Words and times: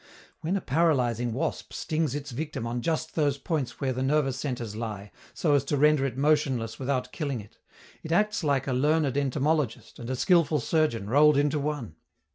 When 0.39 0.57
a 0.57 0.61
paralyzing 0.61 1.31
wasp 1.31 1.73
stings 1.73 2.15
its 2.15 2.31
victim 2.31 2.65
on 2.65 2.81
just 2.81 3.13
those 3.13 3.37
points 3.37 3.79
where 3.79 3.93
the 3.93 4.01
nervous 4.01 4.35
centres 4.39 4.75
lie, 4.75 5.11
so 5.35 5.53
as 5.53 5.63
to 5.65 5.77
render 5.77 6.07
it 6.07 6.17
motionless 6.17 6.79
without 6.79 7.11
killing 7.11 7.39
it, 7.39 7.59
it 8.01 8.11
acts 8.11 8.43
like 8.43 8.65
a 8.65 8.73
learned 8.73 9.15
entomologist 9.15 9.99
and 9.99 10.09
a 10.09 10.15
skilful 10.15 10.59
surgeon 10.59 11.07
rolled 11.07 11.37
into 11.37 11.59
one. 11.59 11.97